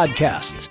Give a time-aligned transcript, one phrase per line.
[0.00, 0.68] podcasts.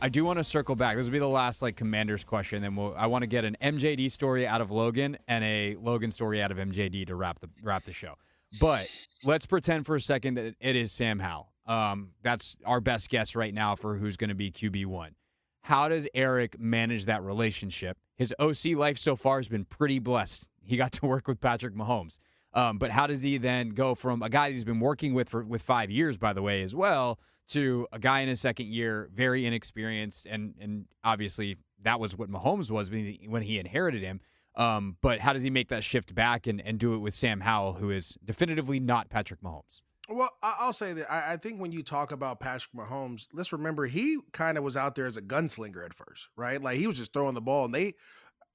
[0.00, 0.96] I do want to circle back.
[0.96, 2.62] This will be the last like Commanders question.
[2.62, 6.10] Then we'll, I want to get an MJD story out of Logan and a Logan
[6.10, 8.14] story out of MJD to wrap the wrap the show.
[8.58, 8.88] But
[9.24, 11.52] let's pretend for a second that it is Sam Howell.
[11.66, 15.16] Um, that's our best guess right now for who's going to be QB one.
[15.60, 17.98] How does Eric manage that relationship?
[18.16, 20.48] His OC life so far has been pretty blessed.
[20.62, 22.18] He got to work with Patrick Mahomes.
[22.52, 25.44] Um, but how does he then go from a guy he's been working with for
[25.44, 29.08] with five years, by the way, as well, to a guy in his second year,
[29.14, 34.02] very inexperienced, and and obviously that was what Mahomes was when he, when he inherited
[34.02, 34.20] him.
[34.56, 37.40] Um, but how does he make that shift back and, and do it with Sam
[37.40, 39.82] Howell, who is definitively not Patrick Mahomes?
[40.08, 44.18] Well, I'll say that I think when you talk about Patrick Mahomes, let's remember he
[44.32, 46.60] kind of was out there as a gunslinger at first, right?
[46.60, 47.94] Like he was just throwing the ball, and they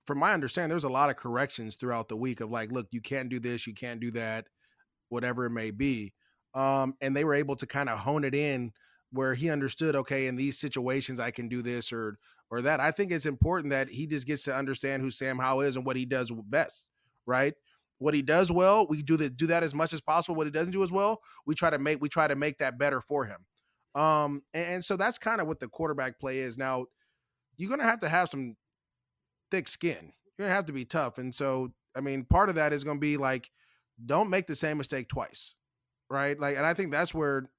[0.06, 3.02] from my understanding, there's a lot of corrections throughout the week of like, look, you
[3.02, 4.48] can't do this, you can't do that,
[5.10, 6.14] whatever it may be.
[6.54, 8.72] Um, and they were able to kind of hone it in
[9.12, 12.18] where he understood, okay, in these situations I can do this or
[12.52, 12.80] or that.
[12.80, 15.86] I think it's important that he just gets to understand who Sam Howell is and
[15.86, 16.88] what he does best,
[17.26, 17.54] right?
[17.98, 20.36] What he does well, we do that do that as much as possible.
[20.36, 22.78] What he doesn't do as well, we try to make we try to make that
[22.78, 23.46] better for him.
[23.96, 26.58] Um, and, and so that's kind of what the quarterback play is.
[26.58, 26.86] Now,
[27.58, 28.56] you're gonna have to have some
[29.52, 30.14] thick skin.
[30.38, 31.18] You're gonna have to be tough.
[31.18, 33.50] And so, I mean, part of that is gonna be like,
[34.04, 35.56] don't make the same mistake twice.
[36.10, 36.40] Right.
[36.40, 37.50] Like, and I think that's where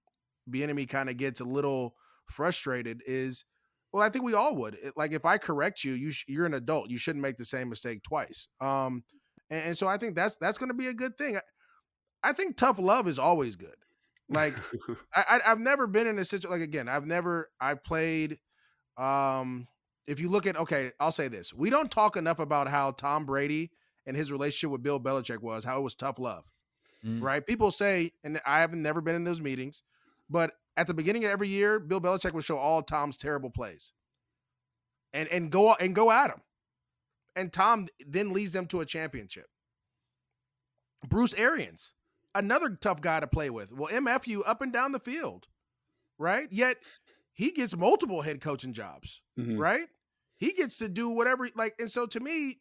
[0.51, 1.95] Bieniemy kind of gets a little
[2.31, 3.45] frustrated is
[3.93, 4.77] well, I think we all would.
[4.95, 6.91] like if I correct you, you sh- you're an adult.
[6.91, 8.49] You shouldn't make the same mistake twice.
[8.61, 9.05] Um,
[9.49, 11.39] and, and so I think that's that's going to be a good thing.
[11.39, 13.77] I, I, think tough love is always good.
[14.29, 14.55] Like
[15.15, 16.89] I, have never been in a situation like again.
[16.89, 18.39] I've never I've played
[18.99, 19.67] um
[20.07, 23.27] if you look at okay, I'll say this: we don't talk enough about how Tom
[23.27, 23.71] Brady
[24.07, 26.51] and his relationship with Bill Belichick was, how it was tough love,
[27.05, 27.21] mm.
[27.21, 27.45] right?
[27.45, 29.83] People say, and I haven't never been in those meetings,
[30.31, 33.93] but at the beginning of every year, Bill Belichick would show all Tom's terrible plays,
[35.13, 36.41] and and go and go at him,
[37.35, 39.47] and Tom then leads them to a championship.
[41.09, 41.93] Bruce Arians,
[42.35, 45.47] another tough guy to play with, will mf you up and down the field,
[46.19, 46.49] right?
[46.51, 46.79] Yet
[47.33, 49.59] he gets multiple head coaching jobs, mm-hmm.
[49.59, 49.89] right?
[50.39, 52.59] He gets to do whatever like and so to me,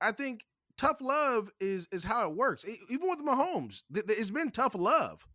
[0.00, 0.44] I think
[0.76, 2.64] tough love is is how it works.
[2.90, 5.26] Even with Mahomes, it's been tough love,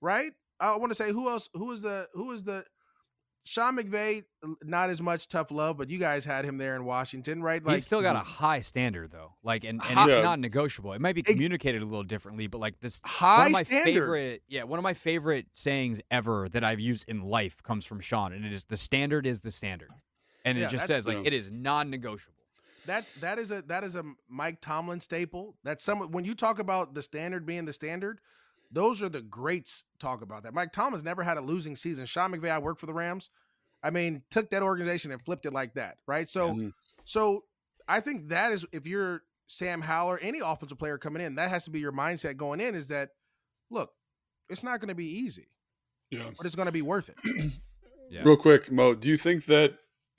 [0.00, 0.32] right?
[0.60, 2.64] I want to say who else who is the who is the
[3.46, 4.24] Sean McVay,
[4.62, 7.62] not as much tough love, but you guys had him there in Washington, right?
[7.62, 10.94] Like, he's still got a high standard though, like, and, and it's not negotiable.
[10.94, 13.84] It might be communicated a little differently, but like this high one of my standard.
[13.84, 18.00] favorite, yeah, one of my favorite sayings ever that I've used in life comes from
[18.00, 19.90] Sean, and it is the standard is the standard
[20.44, 22.32] and yeah, it just says like it is non-negotiable.
[22.86, 25.56] That that is a that is a Mike Tomlin staple.
[25.64, 28.20] That's some when you talk about the standard being the standard,
[28.70, 30.52] those are the greats talk about that.
[30.52, 32.06] Mike Tomlin's never had a losing season.
[32.06, 33.30] Sean McVay, I worked for the Rams.
[33.82, 36.28] I mean, took that organization and flipped it like that, right?
[36.28, 36.68] So, mm-hmm.
[37.04, 37.44] so
[37.86, 41.50] I think that is if you're Sam Howell or any offensive player coming in, that
[41.50, 42.74] has to be your mindset going in.
[42.74, 43.10] Is that
[43.70, 43.92] look,
[44.48, 45.48] it's not going to be easy,
[46.10, 47.16] yeah, but it's going to be worth it.
[48.10, 48.22] yeah.
[48.24, 49.74] Real quick, Mo, do you think that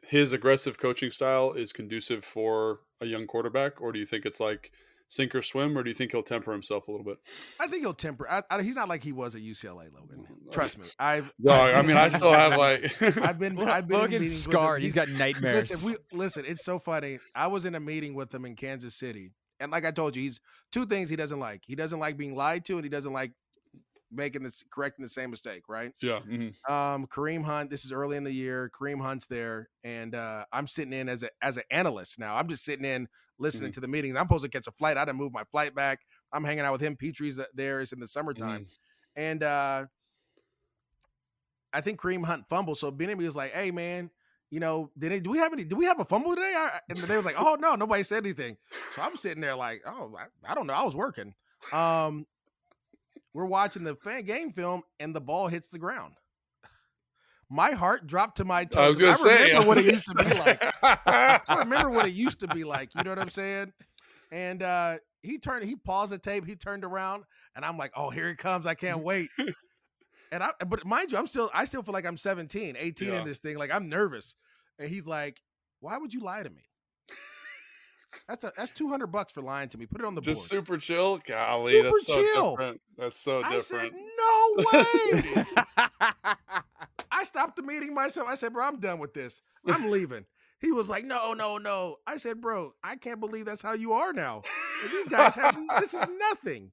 [0.08, 4.40] his aggressive coaching style is conducive for a young quarterback, or do you think it's
[4.40, 4.72] like
[5.08, 7.18] sink or swim, or do you think he'll temper himself a little bit?
[7.60, 8.30] I think he'll temper.
[8.30, 10.28] I, I, he's not like he was at UCLA, Logan.
[10.30, 10.88] Mm, Trust me.
[11.00, 11.32] I've.
[11.40, 13.02] No, I mean I still have like.
[13.18, 13.58] I've been.
[13.68, 14.82] I've been Logan's scarred.
[14.82, 15.72] He's got nightmares.
[15.72, 17.20] Listen, we, listen, it's so funny.
[17.34, 20.24] I was in a meeting with him in Kansas City, and like I told you,
[20.24, 20.40] he's
[20.72, 21.64] two things he doesn't like.
[21.66, 23.32] He doesn't like being lied to, and he doesn't like
[24.12, 25.92] making this correcting the same mistake, right?
[26.02, 26.20] Yeah.
[26.20, 26.74] Mm-hmm.
[26.74, 27.70] Um, Kareem Hunt.
[27.70, 28.72] This is early in the year.
[28.74, 32.36] Kareem Hunt's there, and uh, I'm sitting in as a as an analyst now.
[32.36, 33.08] I'm just sitting in
[33.40, 33.76] listening mm-hmm.
[33.76, 34.16] to the meetings.
[34.16, 34.98] I'm supposed to catch a flight.
[34.98, 36.00] I didn't move my flight back.
[36.32, 36.96] I'm hanging out with him.
[36.96, 37.82] Petrie's there.
[37.82, 39.22] It's in the summertime, mm-hmm.
[39.22, 39.86] and uh,
[41.74, 42.78] I think Kareem Hunt fumbled.
[42.78, 44.10] So Benny was like, "Hey man,
[44.50, 45.64] you know, did it, do we have any?
[45.64, 48.24] Do we have a fumble today?" I, and they was like, "Oh no, nobody said
[48.24, 48.58] anything."
[48.96, 50.74] So I'm sitting there like, "Oh, I, I don't know.
[50.74, 51.34] I was working."
[51.74, 52.26] Um,
[53.36, 56.14] we're watching the fan game film, and the ball hits the ground.
[57.50, 58.78] My heart dropped to my toes.
[58.82, 60.64] I was going to I say, remember what it used to be like.
[60.82, 62.90] I remember what it used to be like.
[62.96, 63.72] You know what I'm saying?
[64.32, 67.24] And uh, he turned, he paused the tape, he turned around,
[67.56, 68.66] and I'm like, oh, here it comes.
[68.66, 69.30] I can't wait.
[70.32, 73.20] and I, but mind you, I'm still, I still feel like I'm 17, 18 Yeah.
[73.20, 73.58] in this thing.
[73.58, 74.34] Like I'm nervous.
[74.80, 75.40] And he's like,
[75.82, 76.64] why would you lie to me?
[78.28, 79.86] That's a that's 200 bucks for lying to me.
[79.86, 80.36] Put it on the board.
[80.36, 80.66] Just board.
[80.66, 81.20] super chill.
[81.28, 82.50] Golly, Super that's so chill.
[82.52, 82.82] different.
[82.98, 85.46] That's so I said, no way.
[87.12, 88.28] I stopped the meeting myself.
[88.28, 89.42] I said, bro, I'm done with this.
[89.68, 90.26] I'm leaving.
[90.60, 91.98] He was like, no, no, no.
[92.08, 94.42] I said, bro, I can't believe that's how you are now.
[94.84, 96.72] And these guys have this is nothing.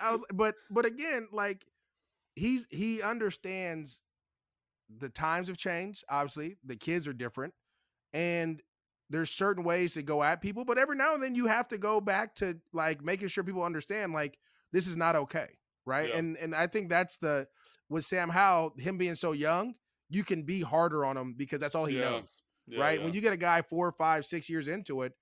[0.00, 1.64] I was, but but again, like
[2.34, 4.00] he's he understands
[4.94, 6.04] the times have changed.
[6.08, 7.54] Obviously, the kids are different,
[8.12, 8.62] and
[9.10, 10.64] there's certain ways to go at people.
[10.64, 13.62] But every now and then, you have to go back to like making sure people
[13.62, 14.38] understand, like
[14.72, 15.48] this is not okay,
[15.86, 16.08] right?
[16.10, 16.18] Yeah.
[16.18, 17.48] And and I think that's the
[17.88, 19.74] with Sam Howell, him being so young,
[20.10, 22.02] you can be harder on him because that's all he Yeah.
[22.02, 22.28] knows
[22.66, 23.02] Yeah, right?
[23.02, 25.14] When you get a guy four, five, six years into it,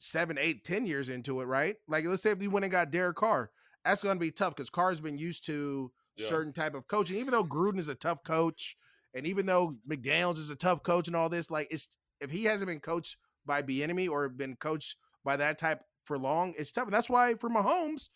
[0.00, 1.76] seven, eight, ten years into it, right?
[1.86, 3.50] Like let's say if you went and got Derek Carr,
[3.84, 7.16] that's going to be tough because Carr's been used to certain type of coaching.
[7.16, 8.76] Even though Gruden is a tough coach,
[9.14, 12.44] and even though McDaniels is a tough coach and all this, like it's if he
[12.44, 13.16] hasn't been coached
[13.46, 16.84] by Bieniemy or been coached by that type for long, it's tough.
[16.84, 18.08] And that's why for Mahomes,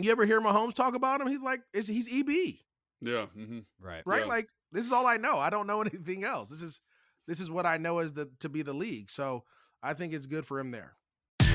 [0.00, 1.26] you ever hear Mahomes talk about him?
[1.26, 2.58] He's like, is he's EB
[3.00, 3.26] yeah.
[3.26, 4.02] hmm right.
[4.06, 4.22] right?
[4.22, 4.26] Yeah.
[4.26, 5.38] Like this is all I know.
[5.38, 6.48] I don't know anything else.
[6.48, 6.80] This is
[7.26, 9.10] this is what I know as the to be the league.
[9.10, 9.44] So
[9.82, 10.94] I think it's good for him there.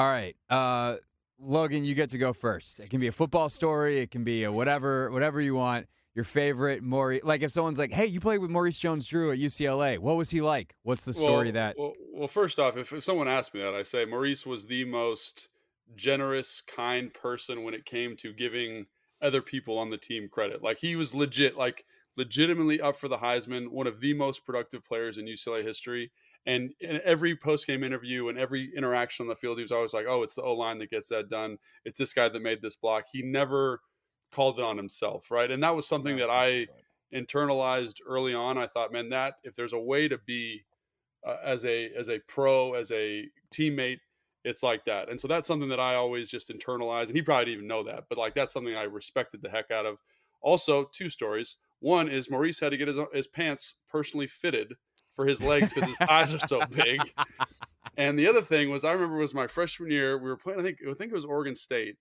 [0.00, 0.34] All right.
[0.48, 0.96] Uh,
[1.38, 2.80] Logan, you get to go first.
[2.80, 4.00] It can be a football story.
[4.00, 5.88] It can be a whatever, whatever you want.
[6.14, 7.20] Your favorite Maurice.
[7.22, 9.98] Like if someone's like, "Hey, you played with Maurice Jones-Drew at UCLA.
[9.98, 10.74] What was he like?
[10.84, 13.74] What's the story well, that?" Well, well, first off, if, if someone asked me that,
[13.74, 15.48] I say Maurice was the most
[15.96, 18.86] generous, kind person when it came to giving
[19.20, 20.62] other people on the team credit.
[20.62, 21.84] Like he was legit, like
[22.16, 26.10] legitimately up for the Heisman, one of the most productive players in UCLA history.
[26.46, 29.92] And in every post game interview and every interaction on the field, he was always
[29.92, 31.58] like, "Oh, it's the O line that gets that done.
[31.84, 33.80] It's this guy that made this block." He never
[34.32, 35.50] called it on himself, right?
[35.50, 36.66] And that was something that I
[37.12, 38.56] internalized early on.
[38.56, 40.64] I thought, man, that if there's a way to be
[41.26, 43.98] uh, as a as a pro, as a teammate,
[44.44, 45.10] it's like that.
[45.10, 47.08] And so that's something that I always just internalized.
[47.08, 49.70] And he probably didn't even know that, but like that's something I respected the heck
[49.70, 49.98] out of.
[50.42, 51.56] Also, two stories.
[51.80, 54.74] One is Maurice had to get his his pants personally fitted
[55.20, 56.98] for his legs because his thighs are so big.
[57.98, 60.16] And the other thing was, I remember it was my freshman year.
[60.16, 60.58] We were playing.
[60.58, 61.96] I think I think it was Oregon State,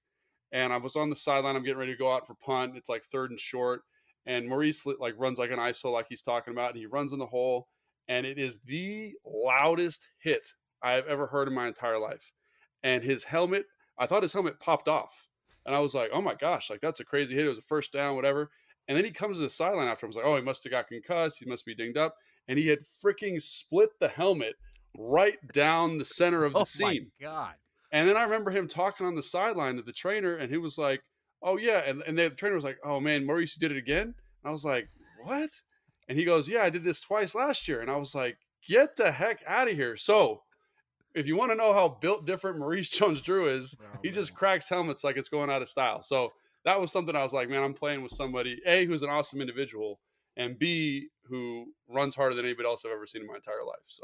[0.53, 1.57] and I was on the sideline.
[1.57, 2.77] I'm getting ready to go out for punt.
[2.77, 3.81] It's like third and short,
[4.25, 7.19] and Maurice like runs like an ISO, like he's talking about, and he runs in
[7.19, 7.67] the hole,
[8.07, 12.31] and it is the loudest hit I've ever heard in my entire life.
[12.83, 13.65] And his helmet,
[13.97, 15.27] I thought his helmet popped off,
[15.65, 17.47] and I was like, oh my gosh, like that's a crazy hit.
[17.47, 18.49] It was a first down, whatever.
[18.87, 20.05] And then he comes to the sideline after.
[20.05, 21.37] I was like, oh, he must have got concussed.
[21.37, 22.15] He must be dinged up,
[22.49, 24.55] and he had freaking split the helmet
[24.97, 27.11] right down the center of the oh seam.
[27.21, 27.53] my god!
[27.91, 30.77] And then I remember him talking on the sideline to the trainer, and he was
[30.77, 31.01] like,
[31.41, 34.45] "Oh yeah," and and the trainer was like, "Oh man, Maurice did it again." And
[34.45, 34.89] I was like,
[35.23, 35.49] "What?"
[36.09, 38.37] And he goes, "Yeah, I did this twice last year." And I was like,
[38.67, 40.41] "Get the heck out of here!" So,
[41.13, 44.67] if you want to know how built different Maurice Jones-Drew is, oh, he just cracks
[44.67, 46.01] helmets like it's going out of style.
[46.01, 46.29] So
[46.65, 49.39] that was something I was like, "Man, I'm playing with somebody a who's an awesome
[49.39, 49.99] individual,
[50.39, 53.85] and b who runs harder than anybody else I've ever seen in my entire life."
[53.85, 54.03] So.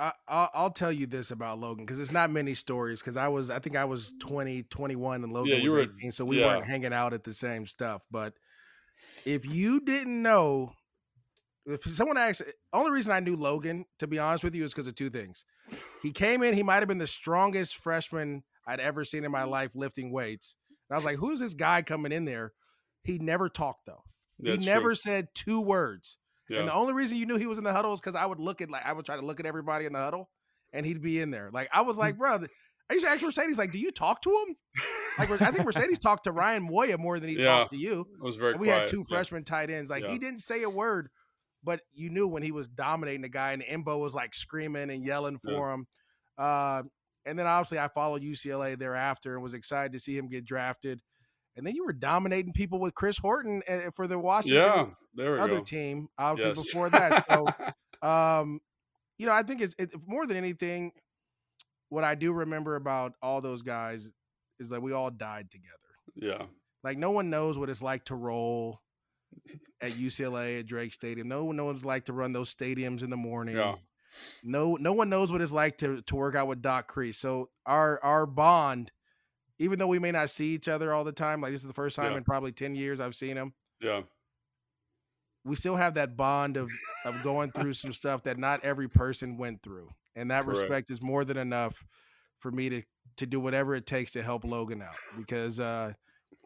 [0.00, 3.00] I, I'll, I'll tell you this about Logan because it's not many stories.
[3.00, 6.12] Because I was, I think I was 20, 21, and Logan Yeah, was were- 18,
[6.12, 6.46] so we yeah.
[6.46, 8.04] weren't hanging out at the same stuff.
[8.08, 8.34] But
[9.24, 10.72] if you didn't know,
[11.66, 12.42] if someone asked,
[12.72, 15.44] only reason I knew Logan, to be honest with you, is because of two things.
[16.00, 19.42] He came in, he might have been the strongest freshman I'd ever seen in my
[19.42, 20.54] life lifting weights.
[20.88, 22.52] And I was like, who's this guy coming in there?
[23.02, 24.04] He never talked though.
[24.38, 24.74] That's he true.
[24.74, 26.18] never said two words.
[26.48, 26.60] Yeah.
[26.60, 28.40] And the only reason you knew he was in the huddle is because I would
[28.40, 30.30] look at like I would try to look at everybody in the huddle,
[30.72, 31.50] and he'd be in there.
[31.52, 32.00] Like I was Hmm.
[32.00, 32.38] like, bro,
[32.90, 34.56] I used to ask Marcedes, like, do you talk to him?
[35.18, 37.42] Like, I think Marcedes talked to Ryan Moya more than he Yeah.
[37.42, 38.06] talked to you.
[38.14, 38.80] It was very And we quiet.
[38.80, 39.14] had two yeah.
[39.14, 39.90] freshman tight ends.
[39.90, 40.10] Like, Yeah.
[40.12, 41.10] he didn't say a word,
[41.62, 45.04] but you knew when he was dominating the guy, and Imbo was like screaming and
[45.04, 45.52] yelling Yeah.
[45.54, 45.86] for him.
[46.38, 46.84] Uh,
[47.26, 51.02] and then obviously, I followed UCLA thereafter and was excited to see him get drafted.
[51.58, 55.34] And then you were dominating people with Chris Horton uh, for the Washington Yeah, there
[55.34, 55.64] we other go.
[55.64, 56.66] team, obviously Yes.
[56.72, 57.24] before that.
[57.28, 57.48] So,
[58.08, 58.60] um,
[59.18, 60.92] you know, I think it's it, more than anything,
[61.88, 64.10] what I do remember about all those guys
[64.60, 65.74] is that we all died together.
[66.14, 66.46] yeah,
[66.84, 68.80] Like no one knows what it's like to roll
[69.80, 71.26] at UCLA at Drake Stadium.
[71.28, 73.56] No one knows like to run those stadiums in the morning.
[73.56, 73.74] yeah.
[74.42, 77.16] No, no one knows what it's like to to work out with Doc Kreis.
[77.16, 78.90] So our our bond,
[79.58, 81.72] even though we may not see each other all the time, like this is the
[81.72, 82.18] first time Yeah.
[82.18, 84.02] in probably ten years I've seen him Yeah,
[85.44, 86.70] we still have that bond of
[87.04, 90.60] of going through some stuff that not every person went through and that Correct.
[90.60, 91.84] respect is more than enough
[92.38, 92.82] for me to
[93.16, 95.92] to do whatever it takes to help logan out because uh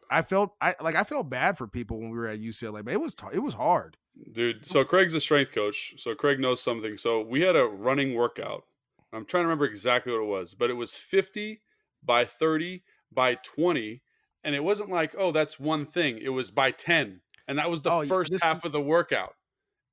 [0.09, 2.93] i felt i like i felt bad for people when we were at ucla but
[2.93, 3.97] it was t- it was hard
[4.31, 4.65] dude.
[4.65, 6.97] So Craig's a strength coach, so Craig knows something.
[6.97, 8.63] So we had a running workout.
[9.11, 11.61] I'm trying to remember exactly what it was, but it was 50
[12.03, 12.83] by 30
[13.15, 14.01] by 20,
[14.43, 16.17] and it wasn't like, oh, that's one thing.
[16.17, 18.81] It was by 10, and that was the Oh, first this half is- of the
[18.81, 19.35] workout.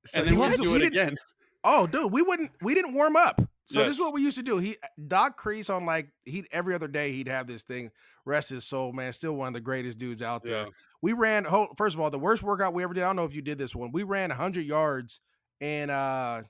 [0.05, 1.17] so and then we do it again.
[1.63, 4.41] oh dude we wouldn't we didn't warm up so this is what we used to
[4.41, 4.75] do he
[5.07, 7.91] doc Kreis on like he every other day he'd have this thing
[8.25, 10.69] rest his soul man still one of the greatest dudes out there Yeah,
[11.03, 11.45] we ran
[11.77, 13.59] first of all the worst workout we ever did i don't know if you did
[13.59, 15.19] this one we ran 100 yards
[15.59, 16.41] and uh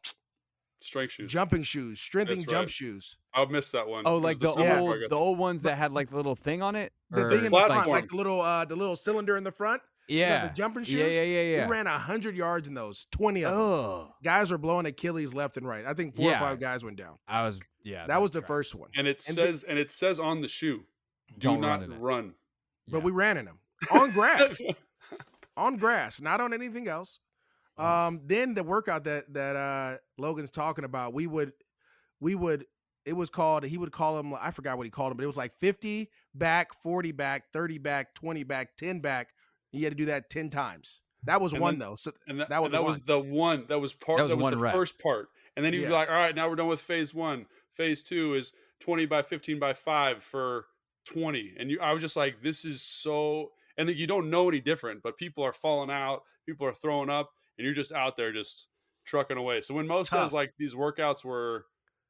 [0.84, 1.32] strength shoes.
[1.32, 4.04] jumping shoes strengthening That's jump shoes I missed that one.
[4.06, 4.74] Oh, It was like the, summer Yeah.
[4.76, 6.92] before I old, got the old ones that had like the little thing on it.
[7.10, 7.78] the Or, thing in the platform.
[7.84, 10.54] front like the little uh the little cylinder in the front you know, yeah, the
[10.54, 11.66] jumping shoes yeah, yeah, yeah, yeah.
[11.68, 15.56] we ran 100 yards in those 20 of them Oh, guys were blowing achilles left
[15.58, 16.38] and right i think four Yeah.
[16.38, 18.08] or five guys went down I was yeah.
[18.08, 18.48] that was the tracks.
[18.48, 20.84] first one and it And the- says and it says on the shoe,
[21.38, 22.00] do Don't not run in it.
[22.00, 22.34] run.
[22.90, 23.60] but we ran in them
[23.92, 24.60] on grass
[25.58, 27.20] on grass not on anything else
[27.82, 31.54] um then the workout that that uh logan's talking about we would
[32.20, 32.66] we would
[33.06, 35.28] it was called he would call them i forgot what he called them but it
[35.28, 39.30] was like 50 back 40 back 30 back 20 back 10 back
[39.72, 42.40] He had to do that 10 times that was And one then- though so and
[42.40, 43.06] that, That and was that the was one.
[43.06, 44.74] the one that was part That that was was, one the rep.
[44.74, 45.88] first part and then you'd Yeah.
[45.88, 49.22] be like all right now we're done with phase one phase two is 20 by
[49.22, 50.66] 15 by 5 for
[51.06, 54.60] 20 and you i was just like this is so and you don't know any
[54.60, 58.32] different but people are falling out people are throwing up and you're just out there
[58.34, 58.68] just
[59.06, 60.08] trucking away so when mo Tough.
[60.10, 61.66] says like these workouts were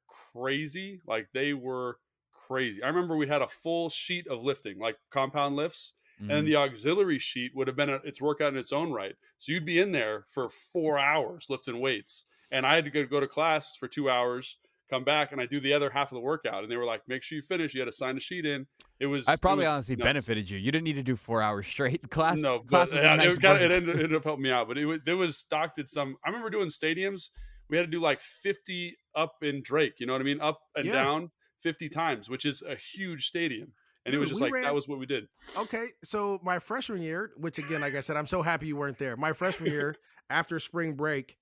[0.07, 1.97] crazy like they were
[2.31, 6.37] crazy i remember we had a full sheet of lifting like compound lifts Mhm.
[6.37, 9.15] and the auxiliary sheet would have been a, its workout in its own right.
[9.39, 13.03] So you'd be in there for four hours lifting weights, and I had to go,
[13.07, 14.59] go to class for two hours,
[14.91, 16.61] come back, and I do the other half of the workout.
[16.63, 17.73] And they were like, "Make sure you finish.
[17.73, 18.67] You had to sign a sheet in."
[18.99, 19.27] It was.
[19.27, 20.05] I probably was honestly nuts.
[20.07, 20.57] benefited you.
[20.59, 22.09] You didn't need to do four hours straight.
[22.11, 24.67] Class, No, but yeah, nice it, got, it ended, ended up helping me out.
[24.67, 26.15] But it was there was stocked at some.
[26.25, 27.29] I remember doing stadiums.
[27.69, 29.93] We had to do like fifty up in Drake.
[29.99, 30.41] You know what I mean?
[30.41, 30.93] Up and Yeah.
[30.93, 31.31] down
[31.61, 33.71] fifty times, which is a huge stadium.
[34.05, 35.25] And it was just like ran- that was what we did.
[35.59, 38.97] okay so my freshman year which again like i said i'm so happy you weren't
[38.97, 39.95] there my freshman year
[40.31, 41.37] after spring break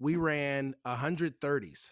[0.00, 1.90] we ran 130s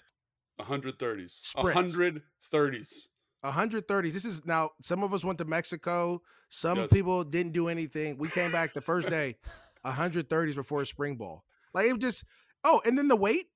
[0.61, 1.97] 130s, Sprints.
[1.97, 3.09] 130s.
[3.45, 4.13] 130s.
[4.13, 6.23] This is now some of us went to Mexico.
[6.49, 6.91] Some Yes.
[6.91, 8.19] people didn't do anything.
[8.19, 9.37] We came back the first day,
[9.85, 11.45] 130s before spring ball.
[11.75, 12.25] Like it was just
[12.65, 13.47] oh, and then the weight.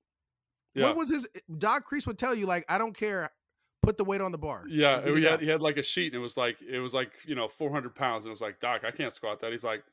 [0.75, 0.85] Yeah.
[0.85, 3.29] What was his Doc Kreis would tell you, like, I don't care.
[3.83, 4.63] Put the weight on the bar.
[4.69, 7.11] Yeah, we had, he had like a sheet, and it was like it was like
[7.25, 9.51] you know 400 pounds, and it was like Doc, I can't squat that.
[9.51, 9.83] He's like,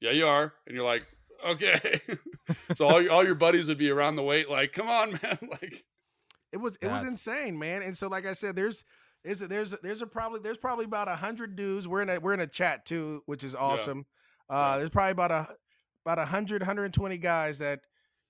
[0.00, 1.06] Yeah, you are, and you're like,
[1.48, 2.00] Okay.
[2.74, 5.84] so all all your buddies would be around the weight, like, Come on, man, like
[6.52, 7.82] It was it was insane, man.
[7.82, 8.84] And so, like I said, there's
[9.24, 11.86] there's a, there's a, there's a probably there's probably about a hundred dudes.
[11.86, 14.06] We're in a we're in a chat too, which is awesome.
[14.48, 14.78] Uh, Yeah.
[14.78, 15.48] there's probably about a
[16.04, 17.80] about a hundred, 120 guys that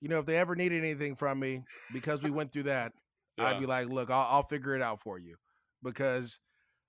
[0.01, 1.63] you know if they ever needed anything from me
[1.93, 2.93] because we went through that,
[3.39, 5.37] I'd be like, look, I'll, I'll figure it out for you
[5.81, 6.39] because,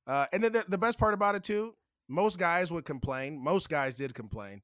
[0.06, 1.74] uh, and then the, the best part about it too,
[2.08, 3.42] most guys would complain.
[3.42, 4.62] Most guys did complain.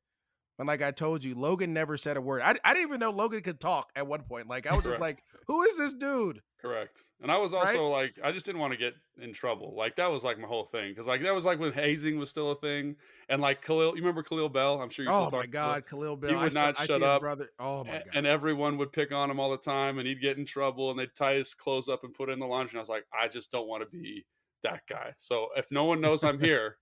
[0.59, 2.43] And like I told you, Logan never said a word.
[2.43, 4.49] I, I didn't even know Logan could talk at one point.
[4.49, 6.41] Like I was just like, who is this dude?
[6.61, 7.05] correct.
[7.23, 7.69] And I was Right?
[7.69, 9.75] also like, I just didn't want to get in trouble.
[9.77, 12.29] Like that was like my whole thing, because like that was like when hazing was
[12.31, 12.97] still a thing,
[13.29, 14.81] and like Kahlil, you remember Kahlil Bell?
[14.83, 15.11] I'm sure you.
[15.12, 15.53] Oh still my talk to Kahlil.
[15.53, 16.37] God, Kahlil Bell.
[16.38, 17.50] I would not I shut see his up, brother.
[17.61, 18.03] Oh my God.
[18.15, 20.99] and everyone would pick on him all the time, and he'd get in trouble, and
[20.99, 22.71] they'd tie his clothes up and put it in the laundry.
[22.73, 24.27] And I was like, I just don't want to be
[24.65, 25.15] that guy.
[25.17, 26.79] So if no one knows I'm here,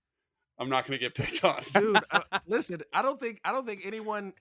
[0.59, 1.61] I'm not going to get picked on.
[1.73, 4.33] dude uh, listen i don't think i don't think anyone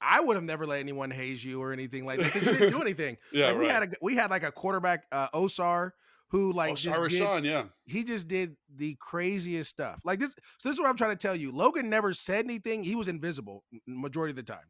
[0.00, 2.72] i would have never let anyone haze you or anything like that because you didn't
[2.72, 3.72] do anything yeah, like we right.
[3.72, 5.92] had a we had like a quarterback uh Osaar
[6.32, 7.44] who like oh, just did.
[7.44, 10.00] Yeah, he just did the craziest stuff.
[10.02, 10.34] Like this.
[10.56, 11.52] So this is what I'm trying to tell you.
[11.52, 12.82] Logan never said anything.
[12.82, 14.64] He was invisible majority of the time,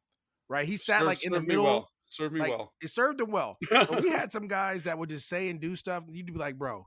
[0.49, 0.67] right?
[0.67, 1.65] He sat Served- like in the middle.
[1.65, 1.89] well.
[2.09, 2.73] Served me like, well.
[2.83, 3.57] It served him well.
[3.71, 6.05] But we had some guys that would just say and do stuff.
[6.07, 6.85] And you'd be like, bro,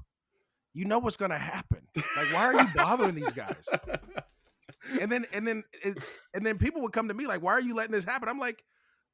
[0.75, 1.87] you know what's gonna happen.
[1.95, 3.67] Like, why are you bothering these guys?
[5.01, 5.63] And then and then
[6.35, 8.29] and then people would come to me like, why are you letting this happen?
[8.29, 8.63] I'm like,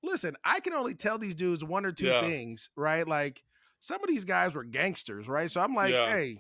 [0.04, 2.20] listen, I can only tell these dudes one or two Yeah.
[2.22, 3.08] things, right?
[3.08, 3.42] Like
[3.80, 5.50] some of these guys were gangsters, right?
[5.50, 6.10] So I'm like, Yeah.
[6.10, 6.40] hey,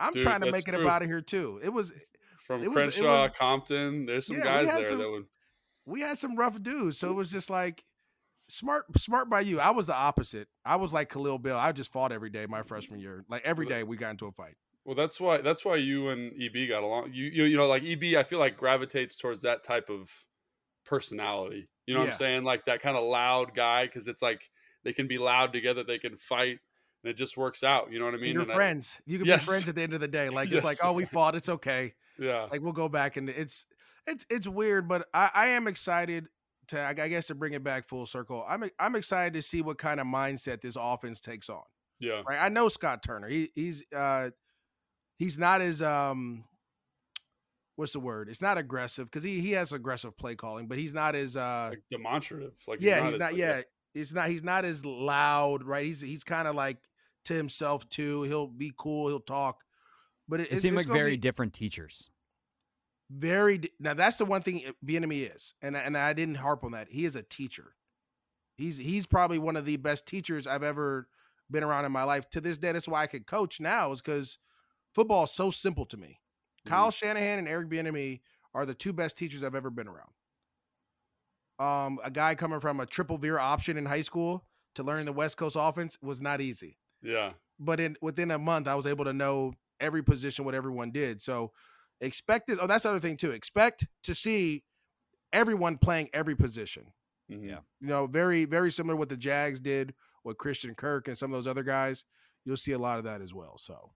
[0.00, 0.84] I'm Dude, trying to make it true.
[0.84, 1.60] up out of here too.
[1.62, 1.92] It was
[2.46, 5.26] From it was- it Crenshaw, was- Compton, there's some Yeah, guys there some- that would.
[5.86, 6.98] we had some rough dudes.
[6.98, 7.84] So it was just like
[8.50, 9.60] smart, smart by you.
[9.60, 10.48] I was the opposite.
[10.64, 11.58] I was like Kahlil Bell.
[11.58, 12.68] I just fought every day my mm-hmm.
[12.68, 13.24] freshman year.
[13.28, 14.56] Like every day we got into a fight.
[14.84, 17.12] Well, that's why that's why you and EB got along.
[17.12, 20.10] You you, you know like EB, I feel like gravitates towards that type of
[20.84, 21.68] personality.
[21.86, 22.44] You know what I'm saying?
[22.44, 24.48] Like that kind of loud guy because it's like
[24.84, 26.58] they can be loud together, they can fight,
[27.02, 27.92] and it just works out.
[27.92, 28.32] You know what I And mean?
[28.32, 28.98] you're And I- friends.
[29.06, 29.44] You can Yes.
[29.44, 30.28] be friends at the end of the day.
[30.28, 31.34] Like it's like, oh, we fought.
[31.34, 31.94] It's okay.
[32.18, 33.66] yeah, Like we'll go back and it's
[34.06, 36.28] it's it's weird, but I, I am excited
[36.70, 38.44] to I guess to bring it back full circle.
[38.48, 41.62] I'm I'm excited to see what kind of mindset this offense takes on.
[41.98, 42.38] yeah, Right.
[42.40, 43.28] I know Scott Turner.
[43.28, 44.30] He he's uh
[45.18, 46.44] he's not as um
[47.76, 48.28] what's the word?
[48.28, 51.68] It's not aggressive because he he has aggressive play calling, but he's not as uh
[51.70, 52.54] like demonstrative.
[52.66, 53.62] Like yeah, he's as, not like, yeah,
[53.94, 55.84] it's not he's not as loud, right?
[55.84, 56.78] He's he's kind of like
[57.26, 58.22] to himself too.
[58.22, 59.62] He'll be cool, he'll talk.
[60.28, 62.10] But it, It it's, seemed like very be different teachers.
[63.10, 66.70] Very now that's the one thing Bieniemy is, and I- and I didn't harp on
[66.72, 66.88] that.
[66.90, 67.74] He is a teacher.
[68.56, 71.08] He's he's probably one of the best teachers I've ever
[71.50, 72.30] been around in my life.
[72.30, 74.38] To this day, that's why I could coach now is because
[74.94, 76.20] football is so simple to me.
[76.66, 78.20] Kyle Shanahan and Eric Bieniemy
[78.54, 80.10] are the two best teachers I've ever been around.
[81.58, 85.12] Um, a guy coming from a triple veer option in high school to learn the
[85.12, 89.04] West Coast offense was not easy yeah, but in within a month I was able
[89.04, 91.20] to know every position what everyone did.
[91.20, 91.52] So
[92.00, 92.58] expect it.
[92.60, 93.30] Oh, that's the other thing too.
[93.32, 94.62] Expect to see
[95.32, 96.92] everyone playing every position.
[97.30, 97.46] mhm.
[97.48, 97.58] Yeah.
[97.80, 101.32] You know, very very similar to what the Jags did with Christian Kirk and some
[101.32, 102.04] of those other guys.
[102.44, 103.56] You'll see a lot of that as well.
[103.58, 103.92] So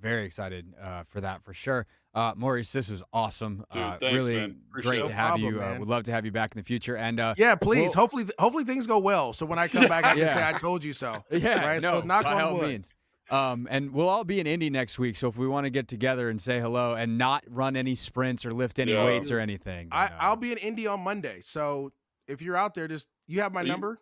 [0.00, 1.86] Very excited uh, for that for sure.
[2.14, 3.64] Uh, Maurice, this was awesome.
[3.72, 4.56] Dude, uh, thanks, really man.
[4.70, 5.60] Great to have problem, you.
[5.60, 5.80] Uh, man.
[5.80, 6.96] would love to have you back in the future.
[6.96, 7.94] And uh, yeah, please.
[7.94, 9.32] well- hopefully hopefully things go well.
[9.32, 10.34] So when I come back, I can Yeah.
[10.34, 11.24] say I told you so.
[11.30, 12.68] yeah, Right, no, so knock by on all wood.
[12.68, 12.94] means.
[13.30, 15.16] Um, and we'll all be in Indy next week.
[15.16, 18.46] So if we want to get together and say hello and not run any sprints
[18.46, 19.04] or lift any Yeah.
[19.04, 21.40] weights or anything, I, then, uh, I'll be in Indy on Monday.
[21.42, 21.92] So
[22.28, 24.00] if you're out there, just you have my you- number.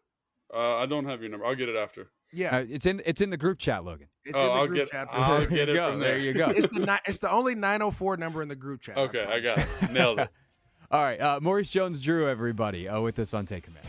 [0.52, 1.46] Uh, I don't have your number.
[1.46, 2.08] I'll get it after.
[2.32, 4.08] Yeah, uh, it's in it's in the group chat, Logan.
[4.24, 5.08] it's oh, in the I'll group get- chat.
[5.10, 5.46] I'll sure.
[5.46, 5.90] get there you it go.
[5.92, 6.18] from There there.
[6.18, 6.46] you go.
[6.50, 8.96] it's the ni- it's the only 904 number in the group chat.
[8.98, 9.44] Okay, I promise.
[9.80, 9.92] got it.
[9.92, 10.28] Nailed it.
[10.90, 13.86] All right, uh, Maurice Jones-Drew, everybody, uh, with us on Take Command.